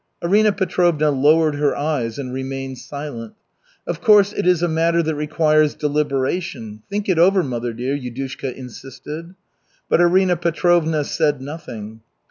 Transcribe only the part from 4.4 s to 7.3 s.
is a matter that requires deliberation. Think it